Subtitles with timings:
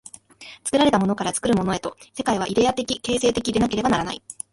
[0.63, 4.23] 作られたものから作るものへと、世界はイデヤ的形成的でなければならない。